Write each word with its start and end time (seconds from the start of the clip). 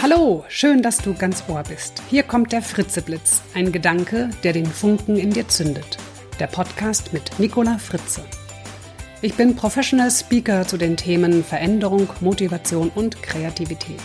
Hallo, 0.00 0.44
schön, 0.48 0.80
dass 0.80 0.98
du 0.98 1.12
ganz 1.12 1.42
Ohr 1.48 1.64
bist. 1.68 2.00
Hier 2.08 2.22
kommt 2.22 2.52
der 2.52 2.62
Fritzeblitz, 2.62 3.42
ein 3.54 3.72
Gedanke, 3.72 4.30
der 4.44 4.52
den 4.52 4.64
Funken 4.66 5.16
in 5.16 5.32
dir 5.32 5.48
zündet. 5.48 5.98
Der 6.38 6.46
Podcast 6.46 7.12
mit 7.12 7.40
Nicola 7.40 7.78
Fritze. 7.78 8.22
Ich 9.22 9.34
bin 9.34 9.56
Professional 9.56 10.08
Speaker 10.12 10.68
zu 10.68 10.76
den 10.76 10.96
Themen 10.96 11.42
Veränderung, 11.42 12.08
Motivation 12.20 12.92
und 12.94 13.20
Kreativität. 13.24 14.00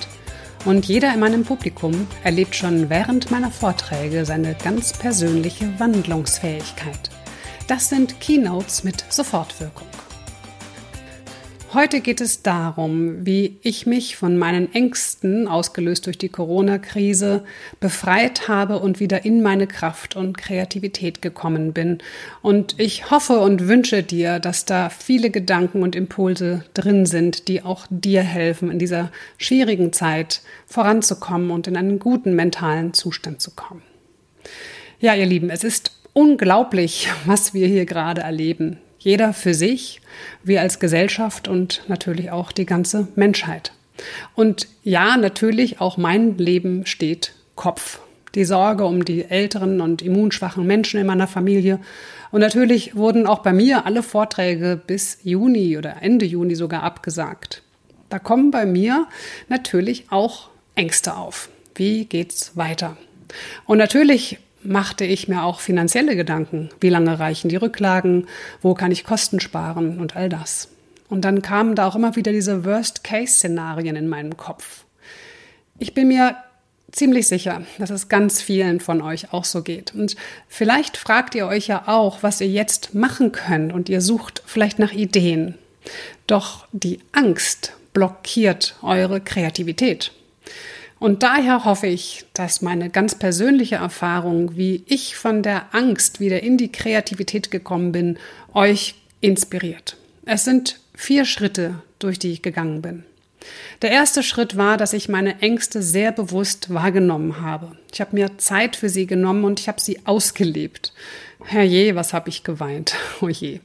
Und 0.66 0.86
jeder 0.86 1.14
in 1.14 1.20
meinem 1.20 1.43
Publikum 1.43 2.07
erlebt 2.23 2.55
schon 2.55 2.89
während 2.89 3.30
meiner 3.30 3.52
Vorträge 3.52 4.25
seine 4.25 4.55
ganz 4.55 4.94
persönliche 4.94 5.80
Wandlungsfähigkeit. 5.80 7.12
Das 7.68 7.89
sind 7.89 8.20
Keynotes 8.20 8.84
mit 8.84 9.05
Sofortwirkung. 9.10 9.93
Heute 11.74 12.02
geht 12.02 12.21
es 12.21 12.44
darum, 12.44 13.26
wie 13.26 13.57
ich 13.64 13.88
mich 13.88 14.16
von 14.16 14.38
meinen 14.38 14.71
Ängsten, 14.75 15.47
ausgelöst 15.47 16.06
durch 16.06 16.20
die 16.20 16.30
Corona-Krise, 16.30 17.43
befreit 17.80 18.47
habe 18.47 18.78
und 18.78 19.00
wieder 19.00 19.25
in 19.25 19.42
meine 19.42 19.66
Kraft 19.66 20.16
und 20.16 20.38
Kreativität 20.38 21.24
gekommen 21.24 21.74
bin. 21.74 21.97
Und 22.44 22.80
ich 22.80 23.10
hoffe 23.10 23.39
und 23.39 23.68
wünsche 23.68 24.04
dir, 24.04 24.38
dass 24.38 24.66
da 24.66 24.89
viele 24.89 25.32
Gedanken 25.32 25.82
und 25.82 25.96
Impulse 25.96 26.64
drin 26.75 27.07
sind, 27.07 27.47
die 27.47 27.64
auch 27.64 27.88
dir 27.89 28.21
helfen, 28.21 28.69
in 28.69 28.78
dieser 28.78 29.11
schwierigen 29.39 29.92
Zeit 29.94 30.42
voranzukommen 30.68 31.50
und 31.50 31.66
in 31.66 31.75
einen 31.75 31.97
guten 31.97 32.36
mentalen 32.36 32.94
Zustand 32.94 33.42
zu 33.42 33.50
kommen. 33.50 33.81
Ja, 35.00 35.16
ihr 35.16 35.25
Lieben, 35.25 35.50
es 35.50 35.64
ist 35.64 35.92
unglaublich, 36.14 37.08
was 37.25 37.55
wir 37.55 37.67
hier 37.67 37.88
gerade 37.88 38.22
erleben. 38.22 38.78
Jeder 39.03 39.34
für 39.34 39.53
sich, 39.53 40.00
wir 40.44 40.62
als 40.62 40.80
Gesellschaft 40.80 41.50
und 41.50 41.84
natürlich 41.89 42.31
auch 42.31 42.53
die 42.53 42.66
ganze 42.66 43.09
Menschheit. 43.16 43.73
Und 44.34 44.70
ja, 44.81 45.17
natürlich 45.17 45.81
auch 45.81 45.97
mein 45.97 46.38
Leben 46.38 46.86
steht 46.86 47.33
Kopf. 47.55 48.00
Die 48.33 48.45
Sorge 48.45 48.86
um 48.86 49.03
die 49.03 49.25
älteren 49.25 49.81
und 49.81 50.02
immunschwachen 50.02 50.66
Menschen 50.66 51.02
in 51.02 51.05
meiner 51.05 51.27
Familie. 51.27 51.80
Und 52.31 52.39
natürlich 52.39 52.95
wurden 52.95 53.27
auch 53.27 53.39
bei 53.39 53.52
mir 53.52 53.86
alle 53.86 54.03
Vorträge 54.03 54.80
bis 54.88 55.17
Juni 55.22 55.77
oder 55.77 55.97
Ende 56.02 56.25
Juni 56.25 56.55
sogar 56.55 56.81
abgesagt. 56.83 57.61
Da 58.08 58.20
kommen 58.20 58.52
bei 58.52 58.66
mir 58.66 59.08
natürlich 59.49 60.05
auch 60.11 60.49
Ängste 60.75 61.17
auf. 61.17 61.49
Wie 61.75 62.05
geht's 62.05 62.55
weiter? 62.55 62.95
Und 63.66 63.80
natürlich 63.80 64.39
machte 64.64 65.06
ich 65.06 65.28
mir 65.28 65.44
auch 65.44 65.59
finanzielle 65.59 66.16
Gedanken. 66.16 66.69
Wie 66.80 66.89
lange 66.89 67.19
reichen 67.19 67.50
die 67.50 67.56
Rücklagen? 67.56 68.28
Wo 68.61 68.73
kann 68.73 68.92
ich 68.92 69.03
Kosten 69.03 69.39
sparen 69.39 70.00
und 70.00 70.16
all 70.16 70.30
das? 70.30 70.70
Und 71.09 71.22
dann 71.25 71.42
kamen 71.42 71.75
da 71.75 71.88
auch 71.88 71.95
immer 71.95 72.16
wieder 72.16 72.31
diese 72.31 72.66
Worst-Case-Szenarien 72.66 73.95
in 73.95 74.08
meinem 74.08 74.38
Kopf. 74.38 74.86
Ich 75.78 75.94
bin 75.94 76.08
mir 76.08 76.36
ziemlich 76.92 77.28
sicher, 77.28 77.64
dass 77.78 77.89
es 77.89 78.08
ganz 78.08 78.42
vielen 78.42 78.80
von 78.80 79.02
euch 79.02 79.33
auch 79.33 79.45
so 79.45 79.64
geht. 79.64 79.94
Und 79.94 80.16
vielleicht 80.47 80.95
fragt 80.98 81.36
ihr 81.36 81.48
euch 81.48 81.67
ja 81.67 81.83
auch, 81.88 82.23
was 82.23 82.39
ihr 82.39 82.48
jetzt 82.48 82.95
machen 82.95 83.31
könnt 83.31 83.73
und 83.73 83.89
ihr 83.89 84.02
sucht 84.02 84.44
vielleicht 84.45 84.80
nach 84.80 84.94
Ideen. 84.94 85.55
Doch 86.27 86.67
die 86.72 87.00
Angst 87.11 87.73
blockiert 87.94 88.75
eure 88.81 89.22
Kreativität. 89.22 90.11
Und 91.03 91.21
daher 91.21 91.65
hoffe 91.65 91.87
ich, 91.87 92.23
dass 92.31 92.61
meine 92.61 92.89
ganz 92.89 93.15
persönliche 93.15 93.75
Erfahrung, 93.75 94.55
wie 94.55 94.85
ich 94.85 95.17
von 95.17 95.43
der 95.43 95.75
Angst 95.75 96.21
wieder 96.21 96.41
in 96.41 96.55
die 96.57 96.71
Kreativität 96.71 97.51
gekommen 97.51 97.91
bin, 97.91 98.17
euch 98.53 98.95
inspiriert. 99.19 99.97
Es 100.25 100.45
sind 100.45 100.79
vier 100.95 101.25
Schritte, 101.25 101.81
durch 101.99 102.19
die 102.19 102.31
ich 102.31 102.41
gegangen 102.41 102.81
bin. 102.81 103.03
Der 103.81 103.91
erste 103.91 104.23
Schritt 104.23 104.55
war, 104.55 104.77
dass 104.77 104.93
ich 104.93 105.09
meine 105.09 105.41
Ängste 105.41 105.81
sehr 105.81 106.13
bewusst 106.13 106.73
wahrgenommen 106.73 107.41
habe. 107.41 107.75
Ich 107.91 107.99
habe 107.99 108.15
mir 108.15 108.37
Zeit 108.37 108.77
für 108.77 108.87
sie 108.87 109.05
genommen 109.05 109.43
und 109.43 109.59
ich 109.59 109.67
habe 109.67 109.81
sie 109.81 109.99
ausgelebt. 110.05 110.93
Herrje, 111.43 111.95
was 111.95 112.13
habe 112.13 112.30
ich 112.30 112.45
geweint. 112.45 112.95
Oh 113.19 113.27
je. 113.27 113.59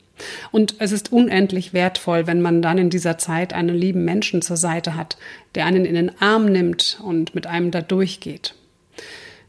Und 0.51 0.77
es 0.79 0.93
ist 0.93 1.12
unendlich 1.12 1.73
wertvoll, 1.73 2.27
wenn 2.27 2.41
man 2.41 2.62
dann 2.62 2.79
in 2.79 2.91
dieser 2.91 3.19
Zeit 3.19 3.53
einen 3.53 3.77
lieben 3.77 4.05
Menschen 4.05 4.43
zur 4.43 4.56
Seite 4.56 4.97
hat, 4.97 5.17
der 5.55 5.67
einen 5.67 5.84
in 5.84 5.95
den 5.95 6.21
Arm 6.21 6.47
nimmt 6.47 7.01
und 7.03 7.34
mit 7.34 7.47
einem 7.47 7.71
da 7.71 7.81
durchgeht. 7.81 8.55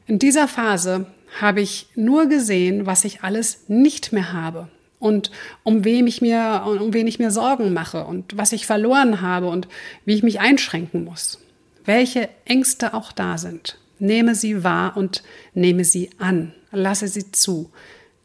In 0.08 0.20
dieser 0.20 0.48
Phase 0.48 1.06
habe 1.40 1.62
ich 1.62 1.88
nur 1.96 2.28
gesehen, 2.28 2.86
was 2.86 3.06
ich 3.06 3.22
alles 3.24 3.66
nicht 3.68 4.12
mehr 4.12 4.34
habe 4.34 4.70
und 5.00 5.32
um 5.64 5.86
wem 5.86 6.08
ich 6.08 6.22
mir, 6.22 6.64
um 6.66 6.94
wen 6.94 7.08
ich 7.08 7.20
mir 7.20 7.32
Sorgen 7.32 7.74
mache 7.74 8.06
und 8.06 8.38
was 8.38 8.52
ich 8.52 8.66
verloren 8.66 9.22
habe 9.22 9.48
und 9.48 9.68
wie 10.06 10.14
ich 10.14 10.24
mich 10.24 10.40
einschränken 10.40 11.06
muss. 11.06 11.40
Welche 11.86 12.30
Ängste 12.46 12.94
auch 12.94 13.12
da 13.12 13.38
sind. 13.38 13.80
Nehme 13.98 14.36
sie 14.36 14.64
wahr 14.64 14.96
und 14.96 15.24
nehme 15.54 15.84
sie 15.84 16.10
an. 16.20 16.54
Lasse 16.72 17.08
sie 17.08 17.32
zu. 17.32 17.72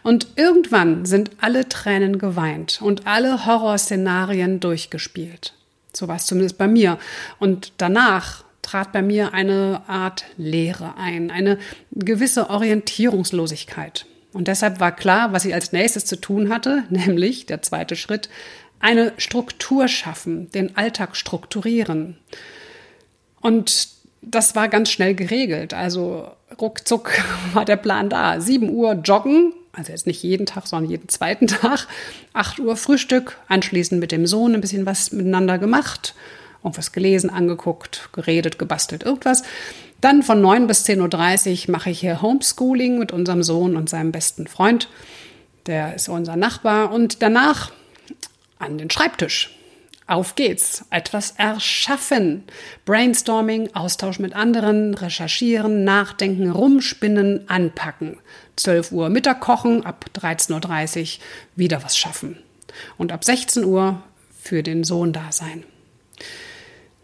Und 0.02 0.26
irgendwann 0.36 1.06
sind 1.06 1.30
alle 1.40 1.70
Tränen 1.70 2.18
geweint 2.18 2.82
und 2.82 3.06
alle 3.06 3.46
Horrorszenarien 3.46 4.60
durchgespielt. 4.60 5.54
So 5.94 6.06
war 6.06 6.16
es 6.16 6.26
zumindest 6.26 6.58
bei 6.58 6.68
mir. 6.68 6.98
Und 7.38 7.72
danach 7.78 8.44
trat 8.60 8.92
bei 8.92 9.00
mir 9.00 9.32
eine 9.32 9.80
Art 9.86 10.26
Leere 10.36 10.96
ein, 10.98 11.30
eine 11.30 11.58
gewisse 11.92 12.50
Orientierungslosigkeit. 12.50 14.04
Und 14.34 14.48
deshalb 14.48 14.80
war 14.80 14.94
klar, 14.94 15.32
was 15.32 15.46
ich 15.46 15.54
als 15.54 15.72
nächstes 15.72 16.04
zu 16.04 16.16
tun 16.16 16.50
hatte, 16.50 16.84
nämlich 16.90 17.46
der 17.46 17.62
zweite 17.62 17.96
Schritt, 17.96 18.28
eine 18.80 19.14
Struktur 19.16 19.88
schaffen, 19.88 20.50
den 20.50 20.76
Alltag 20.76 21.16
strukturieren. 21.16 22.18
Und 23.40 23.97
das 24.22 24.54
war 24.54 24.68
ganz 24.68 24.90
schnell 24.90 25.14
geregelt. 25.14 25.74
Also 25.74 26.28
ruckzuck 26.60 27.12
war 27.52 27.64
der 27.64 27.76
Plan 27.76 28.08
da. 28.08 28.40
7 28.40 28.70
Uhr 28.70 28.92
joggen, 28.92 29.52
also 29.72 29.92
jetzt 29.92 30.06
nicht 30.06 30.22
jeden 30.22 30.46
Tag, 30.46 30.66
sondern 30.66 30.90
jeden 30.90 31.08
zweiten 31.08 31.46
Tag. 31.48 31.86
8 32.32 32.60
Uhr 32.60 32.76
Frühstück, 32.76 33.38
anschließend 33.48 34.00
mit 34.00 34.12
dem 34.12 34.26
Sohn 34.26 34.54
ein 34.54 34.60
bisschen 34.60 34.86
was 34.86 35.12
miteinander 35.12 35.58
gemacht, 35.58 36.14
irgendwas 36.62 36.92
gelesen, 36.92 37.30
angeguckt, 37.30 38.10
geredet, 38.12 38.58
gebastelt, 38.58 39.02
irgendwas. 39.02 39.42
Dann 40.00 40.22
von 40.22 40.40
9 40.40 40.66
bis 40.66 40.84
10.30 40.86 41.66
Uhr 41.66 41.72
mache 41.72 41.90
ich 41.90 42.00
hier 42.00 42.22
Homeschooling 42.22 42.98
mit 42.98 43.12
unserem 43.12 43.42
Sohn 43.42 43.76
und 43.76 43.88
seinem 43.88 44.12
besten 44.12 44.46
Freund. 44.46 44.88
Der 45.66 45.94
ist 45.94 46.08
unser 46.08 46.36
Nachbar. 46.36 46.92
Und 46.92 47.20
danach 47.20 47.72
an 48.58 48.78
den 48.78 48.90
Schreibtisch 48.90 49.57
auf 50.08 50.34
geht's. 50.34 50.84
Etwas 50.91 51.34
erschaffen. 51.36 52.44
Brainstorming, 52.84 53.74
Austausch 53.74 54.19
mit 54.19 54.34
anderen, 54.34 54.94
recherchieren, 54.94 55.84
nachdenken, 55.84 56.50
rumspinnen, 56.50 57.48
anpacken. 57.48 58.16
12 58.56 58.92
Uhr 58.92 59.10
Mittag 59.10 59.41
kochen, 59.41 59.86
ab 59.86 60.06
13.30 60.14 61.19
Uhr 61.19 61.22
wieder 61.56 61.84
was 61.84 61.96
schaffen. 61.96 62.38
Und 62.96 63.12
ab 63.12 63.24
16 63.24 63.64
Uhr 63.64 64.02
für 64.41 64.62
den 64.62 64.82
Sohn 64.82 65.12
da 65.12 65.30
sein. 65.30 65.64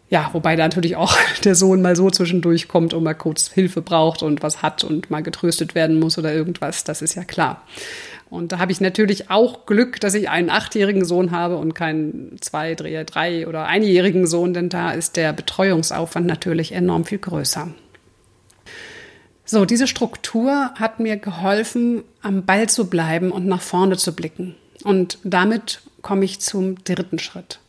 Ja, 0.09 0.29
wobei 0.33 0.55
da 0.55 0.63
natürlich 0.63 0.95
auch 0.95 1.15
der 1.43 1.55
Sohn 1.55 1.81
mal 1.81 1.95
so 1.95 2.09
zwischendurch 2.09 2.67
kommt 2.67 2.93
und 2.93 3.03
mal 3.03 3.13
kurz 3.13 3.51
Hilfe 3.51 3.81
braucht 3.81 4.23
und 4.23 4.43
was 4.43 4.61
hat 4.61 4.83
und 4.83 5.09
mal 5.09 5.23
getröstet 5.23 5.75
werden 5.75 5.99
muss 5.99 6.17
oder 6.17 6.33
irgendwas, 6.33 6.83
das 6.83 7.01
ist 7.01 7.15
ja 7.15 7.23
klar. 7.23 7.63
Und 8.29 8.51
da 8.51 8.59
habe 8.59 8.71
ich 8.71 8.81
natürlich 8.81 9.29
auch 9.29 9.65
Glück, 9.65 9.99
dass 9.99 10.13
ich 10.13 10.29
einen 10.29 10.49
achtjährigen 10.49 11.05
Sohn 11.05 11.31
habe 11.31 11.57
und 11.57 11.73
keinen 11.73 12.37
zwei, 12.41 12.75
drei, 12.75 13.03
drei 13.03 13.47
oder 13.47 13.65
einjährigen 13.65 14.27
Sohn, 14.27 14.53
denn 14.53 14.69
da 14.69 14.91
ist 14.91 15.15
der 15.15 15.31
Betreuungsaufwand 15.31 16.25
natürlich 16.25 16.71
enorm 16.71 17.05
viel 17.05 17.19
größer. 17.19 17.69
So, 19.45 19.65
diese 19.65 19.85
Struktur 19.85 20.71
hat 20.75 20.99
mir 20.99 21.17
geholfen, 21.17 22.03
am 22.21 22.45
Ball 22.45 22.67
zu 22.67 22.89
bleiben 22.89 23.31
und 23.31 23.45
nach 23.45 23.61
vorne 23.61 23.95
zu 23.95 24.15
blicken. 24.15 24.55
Und 24.83 25.19
damit 25.23 25.81
komme 26.01 26.25
ich 26.25 26.41
zum 26.41 26.83
dritten 26.83 27.19
Schritt. 27.19 27.59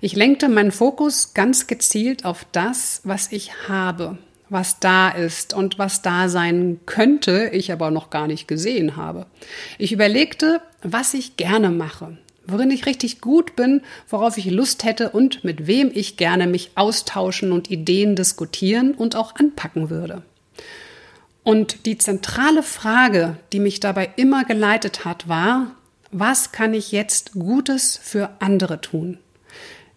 Ich 0.00 0.14
lenkte 0.14 0.48
meinen 0.48 0.70
Fokus 0.70 1.34
ganz 1.34 1.66
gezielt 1.66 2.24
auf 2.24 2.46
das, 2.52 3.00
was 3.02 3.32
ich 3.32 3.68
habe 3.68 4.16
was 4.54 4.80
da 4.80 5.10
ist 5.10 5.52
und 5.52 5.78
was 5.78 6.00
da 6.00 6.30
sein 6.30 6.80
könnte, 6.86 7.50
ich 7.52 7.70
aber 7.72 7.90
noch 7.90 8.08
gar 8.08 8.26
nicht 8.26 8.48
gesehen 8.48 8.96
habe. 8.96 9.26
Ich 9.76 9.92
überlegte, 9.92 10.62
was 10.82 11.12
ich 11.12 11.36
gerne 11.36 11.68
mache, 11.70 12.16
worin 12.46 12.70
ich 12.70 12.86
richtig 12.86 13.20
gut 13.20 13.56
bin, 13.56 13.82
worauf 14.08 14.38
ich 14.38 14.46
Lust 14.46 14.84
hätte 14.84 15.10
und 15.10 15.44
mit 15.44 15.66
wem 15.66 15.90
ich 15.92 16.16
gerne 16.16 16.46
mich 16.46 16.70
austauschen 16.76 17.52
und 17.52 17.70
Ideen 17.70 18.16
diskutieren 18.16 18.94
und 18.94 19.16
auch 19.16 19.34
anpacken 19.34 19.90
würde. 19.90 20.22
Und 21.42 21.84
die 21.84 21.98
zentrale 21.98 22.62
Frage, 22.62 23.36
die 23.52 23.60
mich 23.60 23.80
dabei 23.80 24.10
immer 24.16 24.44
geleitet 24.44 25.04
hat, 25.04 25.28
war, 25.28 25.72
was 26.10 26.52
kann 26.52 26.72
ich 26.72 26.92
jetzt 26.92 27.32
Gutes 27.32 27.98
für 28.02 28.30
andere 28.38 28.80
tun? 28.80 29.18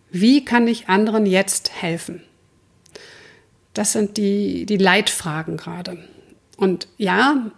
Wie 0.09 0.43
kann 0.43 0.67
ich 0.67 0.89
anderen 0.89 1.25
jetzt 1.25 1.71
helfen? 1.81 2.23
Das 3.77 3.91
sind 3.91 4.17
die, 4.17 4.65
die 4.65 4.77
Leitfragen 4.77 5.55
gerade. 5.55 5.99
Und 6.57 6.87
ja, 6.97 7.51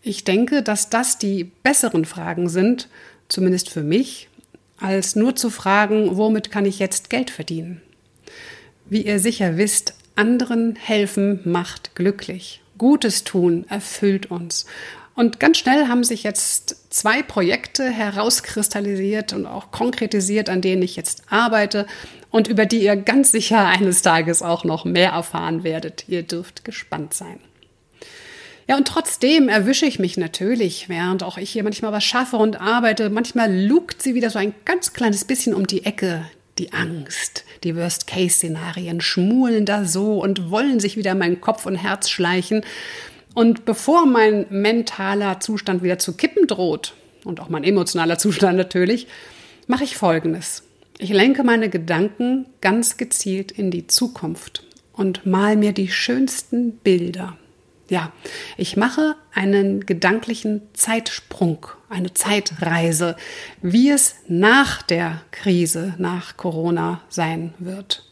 ich 0.00 0.24
denke, 0.24 0.62
dass 0.62 0.88
das 0.88 1.18
die 1.18 1.44
besseren 1.44 2.06
Fragen 2.06 2.48
sind, 2.48 2.88
zumindest 3.28 3.68
für 3.68 3.82
mich, 3.82 4.30
als 4.80 5.14
nur 5.14 5.36
zu 5.36 5.50
fragen, 5.50 6.16
womit 6.16 6.50
kann 6.50 6.64
ich 6.64 6.78
jetzt 6.78 7.10
Geld 7.10 7.30
verdienen? 7.30 7.82
Wie 8.86 9.02
ihr 9.02 9.18
sicher 9.18 9.58
wisst, 9.58 9.92
anderen 10.16 10.74
helfen 10.74 11.40
macht 11.44 11.94
glücklich. 11.94 12.62
Gutes 12.78 13.24
tun 13.24 13.66
erfüllt 13.68 14.30
uns. 14.30 14.64
Und 15.14 15.38
ganz 15.38 15.58
schnell 15.58 15.88
haben 15.88 16.04
sich 16.04 16.22
jetzt 16.22 16.94
zwei 16.94 17.22
Projekte 17.22 17.90
herauskristallisiert 17.90 19.34
und 19.34 19.44
auch 19.44 19.70
konkretisiert, 19.70 20.48
an 20.48 20.62
denen 20.62 20.80
ich 20.80 20.96
jetzt 20.96 21.24
arbeite 21.28 21.86
und 22.30 22.48
über 22.48 22.66
die 22.66 22.82
ihr 22.82 22.96
ganz 22.96 23.32
sicher 23.32 23.66
eines 23.66 24.02
Tages 24.02 24.42
auch 24.42 24.64
noch 24.64 24.84
mehr 24.84 25.10
erfahren 25.10 25.64
werdet. 25.64 26.04
Ihr 26.08 26.22
dürft 26.22 26.64
gespannt 26.64 27.14
sein. 27.14 27.40
Ja, 28.68 28.76
und 28.76 28.86
trotzdem 28.86 29.48
erwische 29.48 29.86
ich 29.86 29.98
mich 29.98 30.18
natürlich, 30.18 30.90
während 30.90 31.22
auch 31.22 31.38
ich 31.38 31.50
hier 31.50 31.62
manchmal 31.62 31.92
was 31.92 32.04
schaffe 32.04 32.36
und 32.36 32.60
arbeite. 32.60 33.08
Manchmal 33.08 33.50
lugt 33.50 34.02
sie 34.02 34.14
wieder 34.14 34.28
so 34.28 34.38
ein 34.38 34.54
ganz 34.66 34.92
kleines 34.92 35.24
bisschen 35.24 35.54
um 35.54 35.66
die 35.66 35.86
Ecke. 35.86 36.26
Die 36.58 36.72
Angst, 36.72 37.44
die 37.64 37.76
Worst-Case-Szenarien 37.76 39.00
schmulen 39.00 39.64
da 39.64 39.84
so 39.84 40.20
und 40.20 40.50
wollen 40.50 40.80
sich 40.80 40.96
wieder 40.96 41.12
in 41.12 41.18
meinen 41.18 41.40
Kopf 41.40 41.64
und 41.64 41.76
Herz 41.76 42.10
schleichen. 42.10 42.62
Und 43.32 43.64
bevor 43.64 44.04
mein 44.04 44.44
mentaler 44.50 45.40
Zustand 45.40 45.82
wieder 45.82 45.98
zu 45.98 46.14
kippen 46.14 46.46
droht, 46.46 46.94
und 47.24 47.40
auch 47.40 47.48
mein 47.48 47.64
emotionaler 47.64 48.18
Zustand 48.18 48.58
natürlich, 48.58 49.06
mache 49.66 49.84
ich 49.84 49.96
Folgendes. 49.96 50.67
Ich 50.98 51.10
lenke 51.10 51.44
meine 51.44 51.68
Gedanken 51.68 52.46
ganz 52.60 52.96
gezielt 52.96 53.52
in 53.52 53.70
die 53.70 53.86
Zukunft 53.86 54.64
und 54.92 55.26
mal 55.26 55.56
mir 55.56 55.72
die 55.72 55.88
schönsten 55.88 56.78
Bilder 56.78 57.36
ja, 57.90 58.12
ich 58.56 58.76
mache 58.76 59.16
einen 59.32 59.86
gedanklichen 59.86 60.62
Zeitsprung, 60.74 61.66
eine 61.88 62.12
Zeitreise, 62.12 63.16
wie 63.62 63.90
es 63.90 64.16
nach 64.28 64.82
der 64.82 65.22
Krise, 65.30 65.94
nach 65.98 66.36
Corona 66.36 67.00
sein 67.08 67.54
wird. 67.58 68.04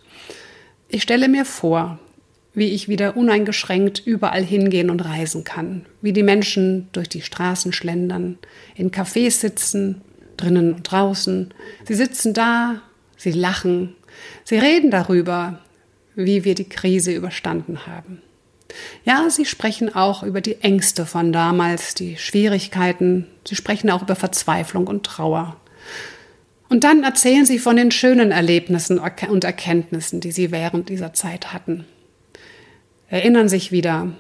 Ich 0.89 1.03
stelle 1.03 1.29
mir 1.29 1.45
vor, 1.45 1.99
wie 2.55 2.71
ich 2.71 2.89
wieder 2.89 3.19
uneingeschränkt 3.19 4.01
überall 4.07 4.43
hingehen 4.43 4.89
und 4.89 5.05
reisen 5.05 5.45
kann, 5.45 5.85
wie 6.01 6.15
die 6.15 6.23
Menschen 6.23 6.89
durch 6.93 7.09
die 7.09 7.21
Straßen 7.21 7.75
schlendern, 7.75 8.39
in 8.75 8.91
Cafés 8.91 9.33
sitzen, 9.33 10.01
drinnen 10.37 10.75
und 10.75 10.83
draußen. 10.83 11.53
Sie 11.85 11.95
sitzen 11.95 12.35
da, 12.35 12.81
sie 13.17 13.33
lachen, 13.33 13.95
sie 14.45 14.59
reden 14.59 14.91
darüber, 14.91 15.61
wie 16.15 16.45
wir 16.45 16.55
die 16.55 16.69
Krise 16.69 17.13
überstanden 17.13 17.87
haben. 17.87 18.23
Ja, 19.05 19.31
sie 19.31 19.45
sprechen 19.45 19.95
auch 19.95 20.23
über 20.23 20.41
die 20.41 20.61
Ängste 20.63 21.07
von 21.07 21.33
damals, 21.33 21.95
die 21.95 22.17
Schwierigkeiten, 22.17 23.27
sie 23.47 23.55
sprechen 23.55 23.91
auch 23.91 24.03
über 24.03 24.17
Verzweiflung 24.17 24.87
und 24.87 25.05
Trauer. 25.05 25.57
Und 26.69 26.83
dann 26.83 27.05
erzählen 27.05 27.47
sie 27.47 27.59
von 27.59 27.77
den 27.77 27.93
schönen 27.93 28.33
Erlebnissen 28.33 28.99
und 28.99 29.45
Erkenntnissen, 29.45 30.21
die 30.21 30.33
sie 30.33 30.51
während 30.51 30.89
dieser 30.89 31.13
Zeit 31.13 31.53
hatten. 31.53 31.85
Erinnern 33.09 33.49
sich 33.49 33.71
wieder, 33.71 34.13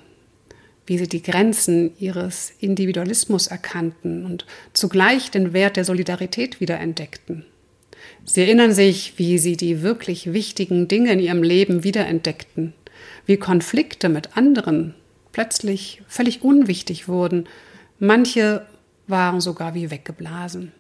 wie 0.87 0.99
sie 0.99 1.09
die 1.09 1.23
Grenzen 1.23 1.93
ihres 1.99 2.53
Individualismus 2.61 3.49
erkannten 3.49 4.25
und 4.25 4.47
zugleich 4.73 5.31
den 5.31 5.53
Wert 5.53 5.77
der 5.77 5.85
Solidarität 5.85 6.61
wiederentdeckten. 6.61 7.44
Sie 8.25 8.41
erinnern 8.41 8.73
sich, 8.73 9.15
wie 9.17 9.38
sie 9.38 9.56
die 9.56 9.83
wirklich 9.83 10.33
wichtigen 10.33 10.88
Dinge 10.88 11.12
in 11.12 11.21
ihrem 11.21 11.43
Leben 11.43 11.85
wiederentdeckten 11.85 12.73
wie 13.27 13.37
Konflikte 13.37 14.09
mit 14.09 14.37
anderen 14.37 14.94
plötzlich 15.33 16.03
völlig 16.09 16.43
unwichtig 16.43 17.09
wurden. 17.09 17.47
Manche 17.99 18.67
waren 19.06 19.41
sogar 19.41 19.75
wie 19.75 19.91
weggeblasen. 19.91 20.73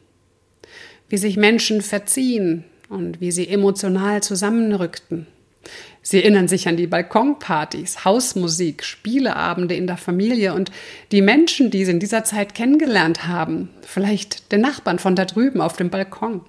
Wie 1.08 1.18
sich 1.18 1.36
Menschen 1.36 1.82
verziehen 1.82 2.64
und 2.88 3.20
wie 3.20 3.32
sie 3.32 3.48
emotional 3.48 4.22
zusammenrückten. 4.22 5.26
Sie 6.08 6.22
erinnern 6.22 6.46
sich 6.46 6.68
an 6.68 6.76
die 6.76 6.86
Balkonpartys, 6.86 8.04
Hausmusik, 8.04 8.84
Spieleabende 8.84 9.74
in 9.74 9.88
der 9.88 9.96
Familie 9.96 10.54
und 10.54 10.70
die 11.10 11.20
Menschen, 11.20 11.72
die 11.72 11.84
sie 11.84 11.90
in 11.90 11.98
dieser 11.98 12.22
Zeit 12.22 12.54
kennengelernt 12.54 13.26
haben. 13.26 13.70
Vielleicht 13.82 14.52
den 14.52 14.60
Nachbarn 14.60 15.00
von 15.00 15.16
da 15.16 15.24
drüben 15.24 15.60
auf 15.60 15.76
dem 15.76 15.90
Balkon. 15.90 16.42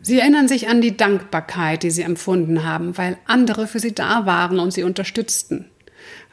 Sie 0.00 0.18
erinnern 0.18 0.48
sich 0.48 0.66
an 0.66 0.80
die 0.80 0.96
Dankbarkeit, 0.96 1.84
die 1.84 1.92
sie 1.92 2.02
empfunden 2.02 2.64
haben, 2.64 2.98
weil 2.98 3.18
andere 3.26 3.68
für 3.68 3.78
sie 3.78 3.94
da 3.94 4.26
waren 4.26 4.58
und 4.58 4.72
sie 4.72 4.82
unterstützten. 4.82 5.66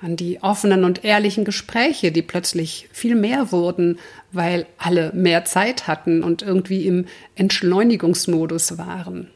An 0.02 0.16
die 0.16 0.42
offenen 0.42 0.86
und 0.86 1.06
ehrlichen 1.06 1.46
Gespräche, 1.46 2.12
die 2.12 2.24
plötzlich 2.24 2.90
viel 2.92 3.14
mehr 3.14 3.52
wurden, 3.52 4.00
weil 4.32 4.66
alle 4.80 5.12
mehr 5.14 5.46
Zeit 5.46 5.86
hatten 5.86 6.24
und 6.24 6.42
irgendwie 6.42 6.88
im 6.88 7.06
Entschleunigungsmodus 7.36 8.80
waren. 8.80 9.30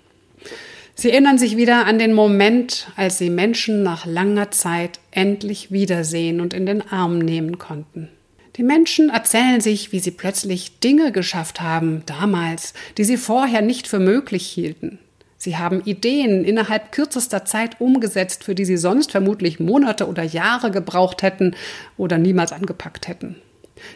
Sie 1.00 1.12
erinnern 1.12 1.38
sich 1.38 1.58
wieder 1.58 1.86
an 1.86 2.00
den 2.00 2.12
Moment, 2.12 2.88
als 2.96 3.20
sie 3.20 3.30
Menschen 3.30 3.84
nach 3.84 4.08
langer 4.08 4.50
Zeit 4.50 5.00
endlich 5.12 5.72
wiedersehen 5.72 6.42
und 6.42 6.56
in 6.56 6.66
den 6.66 6.82
Arm 6.90 7.20
nehmen 7.20 7.60
konnten. 7.60 8.10
Die 8.56 8.64
Menschen 8.64 9.12
erzählen 9.12 9.62
sich, 9.62 9.92
wie 9.92 10.00
sie 10.00 10.10
plötzlich 10.10 10.80
Dinge 10.80 11.12
geschafft 11.12 11.62
haben 11.62 12.02
damals, 12.08 12.74
die 12.98 13.04
sie 13.04 13.18
vorher 13.18 13.62
nicht 13.62 13.88
für 13.88 14.00
möglich 14.00 14.48
hielten. 14.48 14.98
Sie 15.38 15.58
haben 15.58 15.84
Ideen 15.86 16.44
innerhalb 16.44 16.92
kürzester 16.92 17.46
Zeit 17.46 17.80
umgesetzt, 17.80 18.44
für 18.44 18.56
die 18.56 18.66
sie 18.66 18.78
sonst 18.78 19.12
vermutlich 19.12 19.60
Monate 19.60 20.08
oder 20.08 20.24
Jahre 20.24 20.72
gebraucht 20.72 21.22
hätten 21.22 21.56
oder 21.96 22.18
niemals 22.18 22.52
angepackt 22.52 23.08
hätten. 23.08 23.36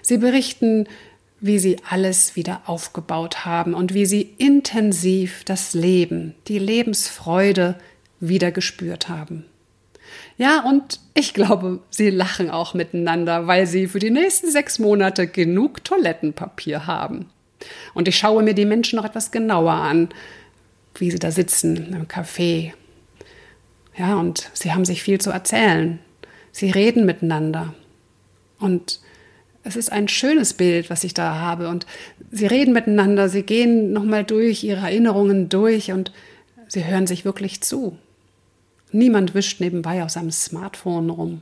Sie 0.04 0.20
berichten, 0.20 0.86
wie 1.42 1.58
sie 1.58 1.78
alles 1.90 2.36
wieder 2.36 2.62
aufgebaut 2.68 3.46
haben 3.46 3.74
und 3.74 3.94
wie 3.94 4.06
sie 4.06 4.22
intensiv 4.38 5.44
das 5.44 5.74
Leben, 5.74 6.36
die 6.48 6.60
Lebensfreude 6.60 7.76
wieder 8.20 8.52
gespürt 8.52 9.10
haben. 9.10 9.46
Ja, 10.38 10.64
und 10.64 11.00
ich 11.14 11.34
glaube, 11.34 11.80
sie 11.90 12.10
lachen 12.10 12.50
auch 12.50 12.74
miteinander, 12.74 13.48
weil 13.48 13.66
sie 13.66 13.88
für 13.88 14.00
die 14.00 14.12
nächsten 14.12 14.52
sechs 14.52 14.80
Monate 14.80 15.28
genug 15.28 15.84
Toilettenpapier 15.84 16.86
haben. 16.86 17.30
Und 17.94 18.08
ich 18.08 18.18
schaue 18.18 18.44
mir 18.44 18.54
die 18.54 18.66
Menschen 18.66 18.98
noch 18.98 19.06
etwas 19.06 19.32
genauer 19.32 19.74
an, 19.74 20.10
wie 20.96 21.12
sie 21.12 21.20
da 21.20 21.32
sitzen 21.32 21.94
im 21.94 22.08
Café. 22.08 22.74
Ja, 23.98 24.16
und 24.16 24.50
sie 24.54 24.74
haben 24.74 24.86
sich 24.86 25.04
viel 25.04 25.20
zu 25.20 25.32
erzählen. 25.32 26.00
Sie 26.52 26.70
reden 26.70 27.06
miteinander. 27.06 27.74
Und 28.60 29.00
es 29.64 29.76
ist 29.76 29.92
ein 29.92 30.08
schönes 30.08 30.54
Bild, 30.54 30.90
was 30.90 31.04
ich 31.04 31.14
da 31.14 31.36
habe. 31.36 31.68
Und 31.68 31.86
sie 32.32 32.48
reden 32.48 32.74
miteinander, 32.74 33.30
sie 33.30 33.44
gehen 33.44 33.94
nochmal 33.94 34.24
durch 34.24 34.64
ihre 34.64 34.82
Erinnerungen 34.82 35.50
durch 35.50 35.92
und 35.92 36.12
sie 36.68 36.86
hören 36.86 37.08
sich 37.08 37.26
wirklich 37.26 37.62
zu. 37.62 37.98
Niemand 38.92 39.34
wischt 39.36 39.62
nebenbei 39.62 40.04
auf 40.04 40.10
seinem 40.10 40.32
Smartphone 40.32 41.10
rum. 41.10 41.42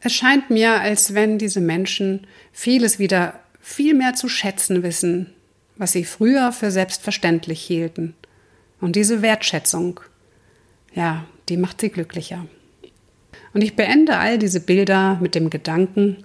Es 0.00 0.12
scheint 0.12 0.50
mir, 0.50 0.80
als 0.80 1.14
wenn 1.14 1.38
diese 1.38 1.60
Menschen 1.60 2.26
vieles 2.52 2.98
wieder 2.98 3.40
viel 3.60 3.94
mehr 3.94 4.14
zu 4.14 4.28
schätzen 4.28 4.82
wissen, 4.82 5.32
was 5.76 5.92
sie 5.92 6.04
früher 6.04 6.52
für 6.52 6.70
selbstverständlich 6.70 7.60
hielten. 7.60 8.14
Und 8.80 8.96
diese 8.96 9.22
Wertschätzung, 9.22 10.00
ja, 10.94 11.24
die 11.48 11.56
macht 11.56 11.80
sie 11.80 11.90
glücklicher. 11.90 12.46
Und 13.54 13.62
ich 13.62 13.76
beende 13.76 14.16
all 14.16 14.38
diese 14.38 14.60
Bilder 14.60 15.18
mit 15.20 15.34
dem 15.34 15.50
Gedanken, 15.50 16.24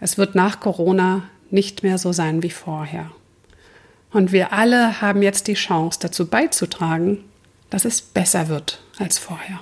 es 0.00 0.18
wird 0.18 0.34
nach 0.34 0.60
Corona 0.60 1.28
nicht 1.50 1.82
mehr 1.82 1.98
so 1.98 2.12
sein 2.12 2.42
wie 2.42 2.50
vorher. 2.50 3.10
Und 4.10 4.32
wir 4.32 4.52
alle 4.52 5.00
haben 5.00 5.22
jetzt 5.22 5.48
die 5.48 5.54
Chance 5.54 5.98
dazu 6.00 6.26
beizutragen, 6.26 7.24
dass 7.70 7.84
es 7.84 8.00
besser 8.00 8.48
wird 8.48 8.80
als 8.98 9.18
vorher. 9.18 9.60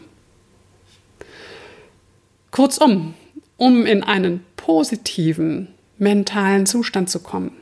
Kurzum, 2.50 3.14
um 3.56 3.84
in 3.84 4.02
einen 4.02 4.44
positiven 4.56 5.68
mentalen 5.98 6.66
Zustand 6.66 7.10
zu 7.10 7.20
kommen 7.20 7.52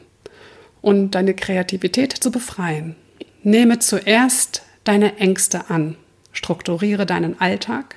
und 0.83 1.13
deine 1.13 1.35
Kreativität 1.35 2.13
zu 2.13 2.31
befreien, 2.31 2.97
nehme 3.43 3.79
zuerst 3.79 4.63
deine 4.85 5.17
Ängste 5.17 5.71
an, 5.71 5.97
strukturiere 6.33 7.07
deinen 7.07 7.41
Alltag, 7.41 7.97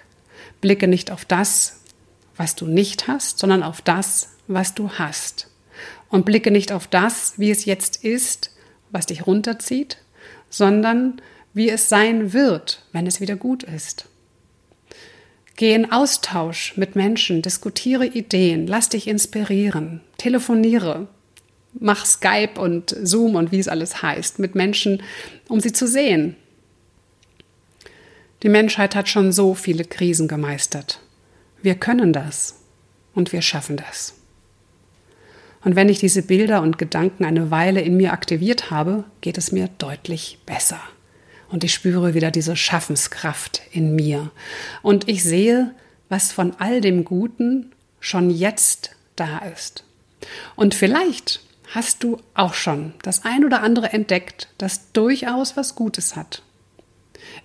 blicke 0.62 0.88
nicht 0.88 1.12
auf 1.12 1.26
das, 1.26 1.82
was 2.36 2.56
du 2.56 2.66
nicht 2.66 3.08
hast, 3.08 3.40
sondern 3.40 3.64
auf 3.64 3.82
das, 3.82 4.37
was 4.48 4.74
du 4.74 4.92
hast. 4.92 5.50
Und 6.10 6.26
blicke 6.26 6.52
nicht 6.52 6.72
auf 6.72 6.88
das, 6.88 7.34
wie 7.38 7.52
es 7.52 7.66
jetzt 7.66 8.04
ist, 8.04 8.52
was 8.92 9.06
dich 9.06 9.28
runterzieht, 9.28 9.98
sondern 10.50 11.22
wie 11.54 11.70
es 11.70 11.90
sein 11.90 12.34
wird, 12.34 12.84
wenn 12.92 13.08
es 13.08 13.20
wieder 13.20 13.36
gut 13.36 13.64
ist. 13.64 14.06
Geh 15.56 15.74
in 15.74 15.92
Austausch 15.92 16.78
mit 16.78 16.96
Menschen, 16.96 17.42
diskutiere 17.42 18.06
Ideen, 18.06 18.68
lass 18.68 18.90
dich 18.90 19.08
inspirieren, 19.08 20.02
telefoniere, 20.18 21.08
mach 21.80 22.06
Skype 22.06 22.60
und 22.62 22.96
Zoom 23.02 23.36
und 23.36 23.52
wie 23.52 23.60
es 23.60 23.68
alles 23.68 24.02
heißt 24.02 24.40
mit 24.40 24.54
Menschen, 24.54 25.02
um 25.48 25.60
sie 25.60 25.74
zu 25.74 25.88
sehen. 25.88 26.36
Die 28.44 28.50
Menschheit 28.50 28.96
hat 28.96 29.10
schon 29.10 29.32
so 29.32 29.56
viele 29.56 29.84
Krisen 29.84 30.28
gemeistert. 30.28 31.00
Wir 31.64 31.74
können 31.74 32.14
das 32.14 32.60
und 33.16 33.34
wir 33.34 33.42
schaffen 33.42 33.78
das. 33.78 34.14
Und 35.68 35.76
wenn 35.76 35.90
ich 35.90 36.00
diese 36.00 36.22
Bilder 36.22 36.62
und 36.62 36.78
Gedanken 36.78 37.26
eine 37.26 37.52
Weile 37.52 37.82
in 37.82 37.98
mir 37.98 38.14
aktiviert 38.14 38.72
habe, 38.72 39.04
geht 39.20 39.38
es 39.38 39.52
mir 39.52 39.68
deutlich 39.80 40.40
besser. 40.46 40.80
Und 41.50 41.66
ich 41.66 41.74
spüre 41.74 42.14
wieder 42.14 42.32
diese 42.32 42.56
Schaffenskraft 42.56 43.64
in 43.74 43.94
mir. 43.94 44.32
Und 44.82 45.10
ich 45.10 45.26
sehe, 45.26 45.76
was 46.08 46.32
von 46.32 46.54
all 46.58 46.80
dem 46.80 47.04
Guten 47.04 47.74
schon 48.00 48.30
jetzt 48.30 48.92
da 49.18 49.40
ist. 49.40 49.84
Und 50.56 50.74
vielleicht 50.74 51.42
hast 51.74 52.02
du 52.02 52.22
auch 52.34 52.54
schon 52.54 52.94
das 53.02 53.26
ein 53.26 53.44
oder 53.44 53.62
andere 53.62 53.92
entdeckt, 53.92 54.48
das 54.58 54.94
durchaus 54.94 55.58
was 55.58 55.76
Gutes 55.76 56.16
hat. 56.16 56.44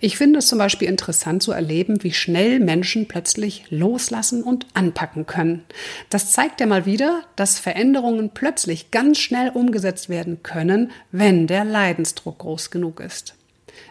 Ich 0.05 0.17
finde 0.17 0.39
es 0.39 0.47
zum 0.47 0.59
Beispiel 0.59 0.89
interessant 0.89 1.43
zu 1.43 1.53
erleben, 1.53 2.03
wie 2.03 2.11
schnell 2.11 2.59
Menschen 2.59 3.07
plötzlich 3.07 3.63
loslassen 3.69 4.43
und 4.43 4.65
anpacken 4.73 5.25
können. 5.25 5.63
Das 6.09 6.33
zeigt 6.33 6.59
ja 6.59 6.65
mal 6.65 6.85
wieder, 6.85 7.21
dass 7.37 7.57
Veränderungen 7.57 8.31
plötzlich 8.33 8.91
ganz 8.91 9.19
schnell 9.19 9.47
umgesetzt 9.47 10.09
werden 10.09 10.43
können, 10.43 10.91
wenn 11.13 11.47
der 11.47 11.63
Leidensdruck 11.63 12.39
groß 12.39 12.69
genug 12.69 12.99
ist. 12.99 13.35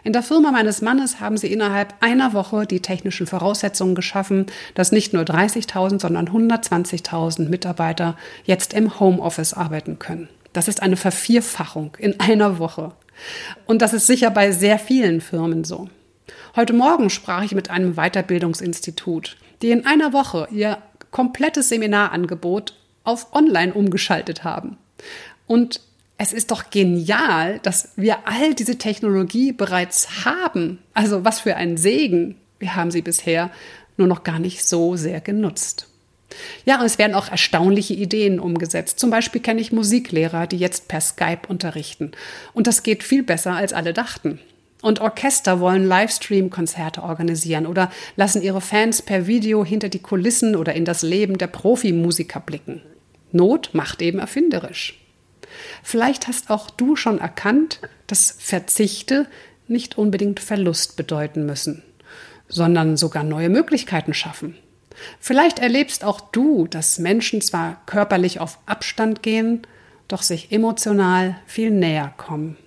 In 0.03 0.13
der 0.13 0.21
Firma 0.21 0.51
meines 0.51 0.83
Mannes 0.83 1.19
haben 1.19 1.35
sie 1.35 1.51
innerhalb 1.51 1.95
einer 1.99 2.33
Woche 2.33 2.67
die 2.67 2.81
technischen 2.81 3.25
Voraussetzungen 3.25 3.95
geschaffen, 3.95 4.45
dass 4.75 4.91
nicht 4.91 5.13
nur 5.13 5.23
30.000, 5.23 5.99
sondern 5.99 6.29
120.000 6.29 7.49
Mitarbeiter 7.49 8.15
jetzt 8.43 8.75
im 8.75 8.99
Homeoffice 8.99 9.55
arbeiten 9.55 9.97
können. 9.97 10.29
Das 10.53 10.67
ist 10.67 10.83
eine 10.83 10.95
Vervierfachung 10.95 11.97
in 11.97 12.19
einer 12.19 12.59
Woche. 12.59 12.91
Und 13.65 13.81
das 13.81 13.93
ist 13.93 14.05
sicher 14.05 14.29
bei 14.29 14.51
sehr 14.51 14.77
vielen 14.77 15.19
Firmen 15.19 15.63
so. 15.63 15.89
Heute 16.55 16.73
Morgen 16.73 17.09
sprach 17.09 17.43
ich 17.43 17.53
mit 17.53 17.69
einem 17.69 17.95
Weiterbildungsinstitut, 17.95 19.37
die 19.61 19.71
in 19.71 19.85
einer 19.85 20.13
Woche 20.13 20.47
ihr 20.51 20.77
komplettes 21.11 21.69
Seminarangebot 21.69 22.75
auf 23.03 23.33
Online 23.33 23.73
umgeschaltet 23.73 24.43
haben. 24.43 24.77
Und 25.47 25.81
es 26.17 26.33
ist 26.33 26.51
doch 26.51 26.69
genial, 26.69 27.59
dass 27.59 27.91
wir 27.95 28.27
all 28.27 28.53
diese 28.53 28.77
Technologie 28.77 29.51
bereits 29.51 30.25
haben. 30.25 30.79
Also 30.93 31.25
was 31.25 31.41
für 31.41 31.55
ein 31.55 31.77
Segen. 31.77 32.35
Wir 32.59 32.75
haben 32.75 32.91
sie 32.91 33.01
bisher 33.01 33.51
nur 33.97 34.07
noch 34.07 34.23
gar 34.23 34.39
nicht 34.39 34.65
so 34.65 34.95
sehr 34.95 35.21
genutzt. 35.21 35.87
Ja, 36.65 36.79
und 36.79 36.85
es 36.85 36.97
werden 36.97 37.13
auch 37.13 37.29
erstaunliche 37.29 37.93
Ideen 37.93 38.39
umgesetzt. 38.39 38.99
Zum 38.99 39.09
Beispiel 39.09 39.41
kenne 39.41 39.61
ich 39.61 39.71
Musiklehrer, 39.71 40.47
die 40.47 40.57
jetzt 40.57 40.87
per 40.87 41.01
Skype 41.01 41.47
unterrichten. 41.47 42.11
Und 42.53 42.67
das 42.67 42.83
geht 42.83 43.03
viel 43.03 43.23
besser, 43.23 43.53
als 43.53 43.73
alle 43.73 43.93
dachten. 43.93 44.39
Und 44.83 44.99
Orchester 44.99 45.61
wollen 45.61 45.87
Livestream-Konzerte 45.87 47.03
organisieren 47.03 47.67
oder 47.67 47.89
lassen 48.17 48.41
ihre 48.41 48.59
Fans 48.59 49.01
per 49.01 49.27
Video 49.27 49.63
hinter 49.63 49.87
die 49.87 50.01
Kulissen 50.01 50.57
oder 50.57 50.73
in 50.73 50.83
das 50.83 51.03
Leben 51.03 51.37
der 51.37 51.47
Profimusiker 51.47 52.41
blicken. 52.41 52.81
Not 53.31 53.69
macht 53.71 54.01
eben 54.01 54.19
erfinderisch. 54.19 54.99
Vielleicht 55.83 56.27
hast 56.27 56.49
auch 56.49 56.69
du 56.69 56.97
schon 56.97 57.19
erkannt, 57.19 57.79
dass 58.07 58.35
Verzichte 58.37 59.25
nicht 59.69 59.97
unbedingt 59.97 60.41
Verlust 60.41 60.97
bedeuten 60.97 61.45
müssen, 61.45 61.81
sondern 62.49 62.97
sogar 62.97 63.23
neue 63.23 63.47
Möglichkeiten 63.47 64.13
schaffen. 64.13 64.57
Vielleicht 65.21 65.59
erlebst 65.59 66.03
auch 66.03 66.19
du, 66.19 66.67
dass 66.67 66.99
Menschen 66.99 67.39
zwar 67.39 67.81
körperlich 67.85 68.41
auf 68.41 68.59
Abstand 68.65 69.23
gehen, 69.23 69.65
doch 70.09 70.23
sich 70.23 70.51
emotional 70.51 71.37
viel 71.45 71.71
näher 71.71 72.13
kommen. 72.17 72.57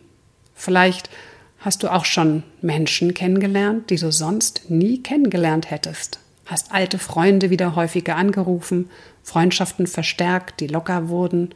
Vielleicht 0.54 1.11
hast 1.58 1.82
du 1.82 1.92
auch 1.92 2.04
schon 2.04 2.42
Menschen 2.60 3.14
kennengelernt, 3.14 3.90
die 3.90 3.96
du 3.96 4.12
sonst 4.12 4.70
nie 4.70 5.02
kennengelernt 5.02 5.70
hättest. 5.70 6.20
Hast 6.44 6.72
alte 6.72 6.98
Freunde 6.98 7.50
wieder 7.50 7.75
häufiger 7.75 8.16
angerufen, 8.16 8.88
Freundschaften 9.22 9.86
verstärkt, 9.86 10.60
die 10.60 10.68
locker 10.68 11.08
wurden. 11.08 11.50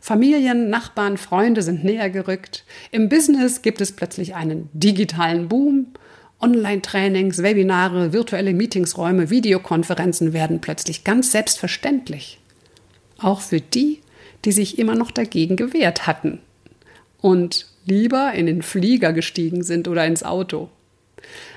Familien, 0.00 0.70
Nachbarn, 0.70 1.16
Freunde 1.16 1.62
sind 1.62 1.82
näher 1.82 2.10
gerückt. 2.10 2.64
Im 2.92 3.08
Business 3.08 3.62
gibt 3.62 3.80
es 3.80 3.92
plötzlich 3.92 4.34
einen 4.34 4.68
digitalen 4.72 5.48
Boom 5.48 5.86
Online-Trainings, 6.40 7.42
Webinare, 7.42 8.12
virtuelle 8.12 8.52
Meetingsräume, 8.52 9.30
Videokonferenzen 9.30 10.32
werden 10.32 10.60
plötzlich 10.60 11.02
ganz 11.02 11.32
selbstverständlich. 11.32 12.38
Auch 13.18 13.40
für 13.40 13.60
die, 13.60 14.00
die 14.44 14.52
sich 14.52 14.78
immer 14.78 14.94
noch 14.94 15.10
dagegen 15.10 15.56
gewehrt 15.56 16.06
hatten 16.06 16.40
und 17.20 17.66
lieber 17.86 18.32
in 18.32 18.46
den 18.46 18.62
Flieger 18.62 19.12
gestiegen 19.12 19.62
sind 19.62 19.88
oder 19.88 20.04
ins 20.06 20.22
Auto. 20.22 20.68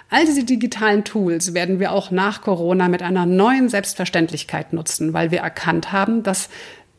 All 0.09 0.25
diese 0.25 0.43
digitalen 0.43 1.03
Tools 1.03 1.53
werden 1.53 1.79
wir 1.79 1.91
auch 1.91 2.09
nach 2.09 2.41
Corona 2.41 2.87
mit 2.87 3.03
einer 3.03 3.25
neuen 3.25 3.69
Selbstverständlichkeit 3.69 4.73
nutzen, 4.73 5.13
weil 5.13 5.31
wir 5.31 5.39
erkannt 5.39 5.91
haben, 5.91 6.23
dass 6.23 6.49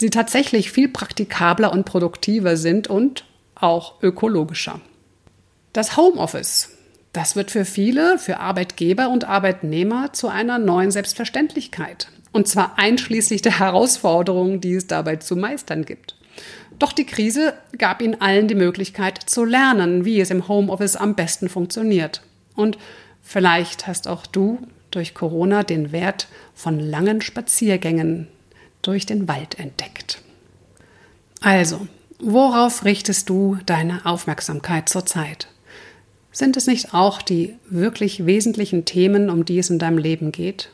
sie 0.00 0.10
tatsächlich 0.10 0.70
viel 0.70 0.88
praktikabler 0.88 1.72
und 1.72 1.84
produktiver 1.84 2.56
sind 2.56 2.88
und 2.88 3.24
auch 3.54 4.02
ökologischer. 4.02 4.80
Das 5.72 5.96
Homeoffice 5.96 6.76
das 7.12 7.34
wird 7.34 7.50
für 7.50 7.64
viele, 7.64 8.18
für 8.18 8.38
Arbeitgeber 8.38 9.08
und 9.08 9.24
Arbeitnehmer 9.24 10.12
zu 10.12 10.28
einer 10.28 10.58
neuen 10.58 10.90
Selbstverständlichkeit. 10.90 12.08
Und 12.32 12.46
zwar 12.46 12.78
einschließlich 12.78 13.42
der 13.42 13.58
Herausforderungen, 13.58 14.60
die 14.60 14.74
es 14.74 14.86
dabei 14.86 15.16
zu 15.16 15.34
meistern 15.34 15.84
gibt. 15.84 16.14
Doch 16.80 16.92
die 16.92 17.04
Krise 17.04 17.52
gab 17.76 18.00
ihnen 18.00 18.20
allen 18.22 18.48
die 18.48 18.54
Möglichkeit 18.54 19.18
zu 19.26 19.44
lernen, 19.44 20.06
wie 20.06 20.18
es 20.18 20.30
im 20.30 20.48
Homeoffice 20.48 20.96
am 20.96 21.14
besten 21.14 21.50
funktioniert. 21.50 22.22
Und 22.56 22.78
vielleicht 23.22 23.86
hast 23.86 24.08
auch 24.08 24.26
du 24.26 24.66
durch 24.90 25.14
Corona 25.14 25.62
den 25.62 25.92
Wert 25.92 26.26
von 26.54 26.80
langen 26.80 27.20
Spaziergängen 27.20 28.28
durch 28.80 29.04
den 29.04 29.28
Wald 29.28 29.58
entdeckt. 29.58 30.22
Also, 31.42 31.86
worauf 32.18 32.86
richtest 32.86 33.28
du 33.28 33.58
deine 33.66 34.06
Aufmerksamkeit 34.06 34.88
zurzeit? 34.88 35.48
Sind 36.32 36.56
es 36.56 36.66
nicht 36.66 36.94
auch 36.94 37.20
die 37.20 37.56
wirklich 37.68 38.24
wesentlichen 38.24 38.86
Themen, 38.86 39.28
um 39.28 39.44
die 39.44 39.58
es 39.58 39.68
in 39.68 39.78
deinem 39.78 39.98
Leben 39.98 40.32
geht? 40.32 40.70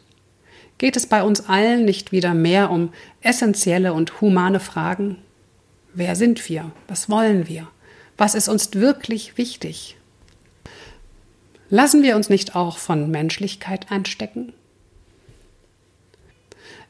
Geht 0.78 0.96
es 0.96 1.06
bei 1.06 1.24
uns 1.24 1.48
allen 1.48 1.84
nicht 1.84 2.12
wieder 2.12 2.32
mehr 2.32 2.70
um 2.70 2.92
essentielle 3.22 3.92
und 3.92 4.20
humane 4.20 4.60
Fragen? 4.60 5.16
Wer 5.98 6.14
sind 6.14 6.46
wir? 6.50 6.72
Was 6.88 7.08
wollen 7.08 7.48
wir? 7.48 7.68
Was 8.18 8.34
ist 8.34 8.48
uns 8.48 8.74
wirklich 8.74 9.38
wichtig? 9.38 9.96
Lassen 11.70 12.02
wir 12.02 12.16
uns 12.16 12.28
nicht 12.28 12.54
auch 12.54 12.76
von 12.76 13.10
Menschlichkeit 13.10 13.90
anstecken? 13.90 14.52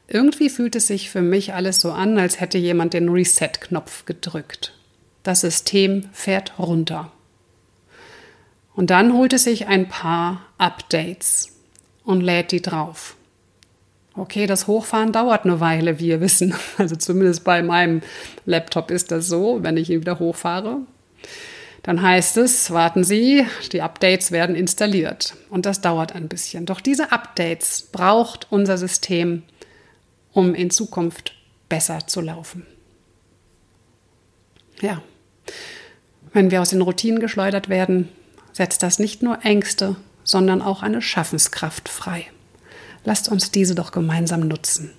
Irgendwie 0.09 0.49
fühlt 0.49 0.75
es 0.75 0.87
sich 0.87 1.09
für 1.09 1.21
mich 1.21 1.53
alles 1.53 1.79
so 1.79 1.93
an, 1.93 2.19
als 2.19 2.41
hätte 2.41 2.57
jemand 2.57 2.93
den 2.93 3.07
Reset-Knopf 3.07 4.03
gedrückt. 4.05 4.73
Das 5.23 5.39
System 5.39 6.09
fährt 6.11 6.59
runter. 6.59 7.09
Und 8.73 8.89
dann 8.89 9.13
holt 9.13 9.31
es 9.31 9.45
sich 9.45 9.67
ein 9.67 9.87
paar 9.87 10.45
Updates 10.57 11.55
und 12.03 12.19
lädt 12.19 12.51
die 12.51 12.61
drauf. 12.61 13.16
Okay, 14.17 14.47
das 14.47 14.65
Hochfahren 14.65 15.11
dauert 15.11 15.45
eine 15.45 15.59
Weile, 15.59 15.99
wie 15.99 16.07
wir 16.07 16.21
wissen. 16.21 16.55
Also 16.77 16.95
zumindest 16.95 17.43
bei 17.43 17.61
meinem 17.61 18.01
Laptop 18.45 18.89
ist 18.89 19.11
das 19.11 19.27
so, 19.27 19.59
wenn 19.61 19.77
ich 19.77 19.89
ihn 19.91 20.01
wieder 20.01 20.17
hochfahre. 20.17 20.79
Dann 21.83 22.01
heißt 22.01 22.37
es, 22.37 22.71
warten 22.71 23.03
Sie, 23.03 23.45
die 23.71 23.81
Updates 23.81 24.31
werden 24.31 24.55
installiert. 24.55 25.35
Und 25.49 25.65
das 25.65 25.81
dauert 25.81 26.15
ein 26.15 26.27
bisschen. 26.27 26.65
Doch 26.65 26.81
diese 26.81 27.11
Updates 27.11 27.89
braucht 27.91 28.47
unser 28.49 28.77
System, 28.77 29.43
um 30.33 30.55
in 30.55 30.71
Zukunft 30.71 31.35
besser 31.69 32.07
zu 32.07 32.19
laufen. 32.19 32.65
Ja, 34.81 35.01
wenn 36.33 36.51
wir 36.51 36.61
aus 36.61 36.69
den 36.69 36.81
Routinen 36.81 37.19
geschleudert 37.19 37.69
werden, 37.69 38.09
setzt 38.51 38.83
das 38.83 38.99
nicht 38.99 39.21
nur 39.21 39.45
Ängste, 39.45 39.95
sondern 40.23 40.61
auch 40.61 40.83
eine 40.83 41.01
Schaffenskraft 41.01 41.87
frei. 41.87 42.27
Lasst 43.07 43.29
uns 43.29 43.49
diese 43.51 43.73
doch 43.73 43.91
gemeinsam 43.93 44.41
nutzen. 44.41 44.91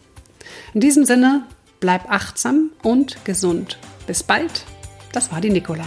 In 0.72 0.80
diesem 0.80 1.04
Sinne, 1.04 1.42
bleib 1.78 2.10
achtsam 2.10 2.70
und 2.82 3.22
gesund. 3.26 3.76
Bis 4.06 4.22
bald, 4.22 4.64
das 5.12 5.30
war 5.30 5.42
die 5.42 5.50
Nicola. 5.50 5.84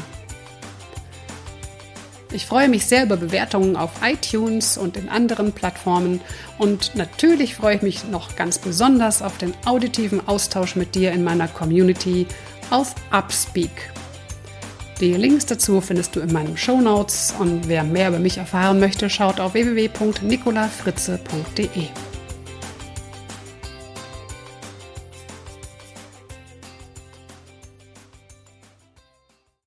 Ich 2.32 2.46
freue 2.46 2.70
mich 2.70 2.86
sehr 2.86 3.06
über 3.06 3.18
Bewertungen 3.18 3.75
auf 3.75 3.90
iTunes 4.04 4.78
und 4.78 4.98
in 4.98 5.10
anderen 5.10 5.51
Plattformen 5.51 6.22
und 6.60 6.94
natürlich 6.94 7.56
freue 7.56 7.78
ich 7.78 7.82
mich 7.82 8.08
noch 8.08 8.36
ganz 8.36 8.60
besonders 8.60 9.24
auf 9.24 9.40
den 9.40 9.56
auditiven 9.66 10.28
Austausch 10.28 10.75
mit 10.75 10.94
dir 10.94 11.13
in 11.13 11.24
meiner 11.24 11.48
Community 11.48 12.28
auf 12.70 12.94
Upspeak. 13.10 13.92
Die 15.00 15.13
Links 15.13 15.48
dazu 15.48 15.82
findest 15.82 16.16
du 16.16 16.20
in 16.20 16.32
meinen 16.32 16.56
Show 16.56 16.82
Notes 16.82 17.34
und 17.40 17.68
wer 17.68 17.84
mehr 17.84 18.10
über 18.10 18.20
mich 18.20 18.38
erfahren 18.38 18.80
möchte, 18.80 19.10
schaut 19.10 19.40
auf 19.40 19.56
www.nicolafritze.de. 19.56 21.88